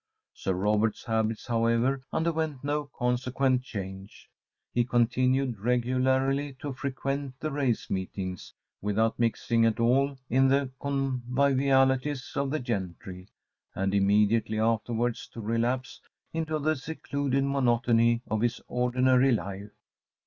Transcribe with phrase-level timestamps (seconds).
[0.33, 4.31] Sir Robert's habits, however, underwent no consequent change;
[4.73, 8.51] he continued regularly to frequent the race meetings,
[8.81, 13.27] without mixing at all in the convivialities of the gentry,
[13.75, 16.01] and immediately afterwards to relapse
[16.33, 19.69] into the secluded monotony of his ordinary life.